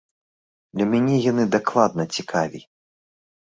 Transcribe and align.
Для 0.77 0.87
мяне 0.93 1.15
яны 1.31 1.45
дакладна 1.57 2.03
цікавей. 2.19 2.63